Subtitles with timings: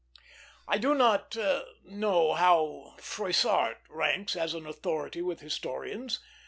[0.67, 1.37] I do not
[1.83, 6.19] know how Froissart ranks as an authority with historians.